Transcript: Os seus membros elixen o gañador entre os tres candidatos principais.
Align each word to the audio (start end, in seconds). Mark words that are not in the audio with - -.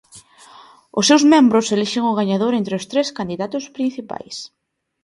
Os 0.99 1.07
seus 1.09 1.23
membros 1.33 1.71
elixen 1.75 2.03
o 2.11 2.17
gañador 2.19 2.53
entre 2.55 2.77
os 2.79 2.87
tres 2.91 3.07
candidatos 3.17 3.63
principais. 3.75 4.35